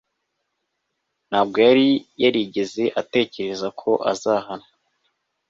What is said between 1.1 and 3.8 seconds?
Ntabwo yari yarigeze atekereza